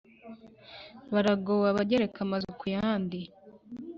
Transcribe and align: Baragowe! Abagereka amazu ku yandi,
Baragowe! 1.13 1.67
Abagereka 1.71 2.17
amazu 2.25 2.49
ku 2.59 2.65
yandi, 2.75 3.19